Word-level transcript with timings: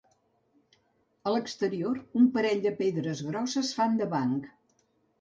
A 1.25 1.33
l'exterior, 1.35 2.01
un 2.21 2.27
parell 2.39 2.65
de 2.67 2.75
pedres 2.83 3.25
grosses 3.31 3.75
fan 3.81 3.99
de 4.05 4.13
banc. 4.19 4.53